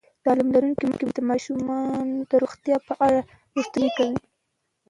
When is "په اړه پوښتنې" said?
2.87-3.89